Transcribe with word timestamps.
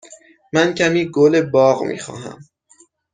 من 0.53 0.69
کمی 0.75 1.03
گل 1.15 1.41
باغ 1.41 1.83
می 1.83 1.99
خواهم. 1.99 2.39